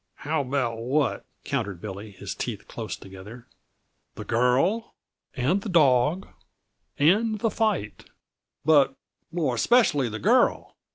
"How 0.25 0.41
about 0.41 0.79
what?" 0.79 1.25
countered 1.43 1.79
Billy, 1.79 2.09
his 2.09 2.33
teeth 2.33 2.67
close 2.67 2.95
together. 2.97 3.45
"The 4.15 4.25
girl, 4.25 4.95
and 5.35 5.61
the 5.61 5.69
dawg, 5.69 6.27
and 6.97 7.37
the 7.37 7.51
fight 7.51 8.05
but 8.65 8.95
more 9.31 9.53
especially 9.53 10.09
the 10.09 10.17
girl. 10.17 10.75